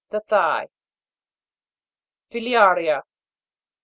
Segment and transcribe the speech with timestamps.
[0.09, 0.65] The thigh.
[2.31, 3.03] FILIA'RIA.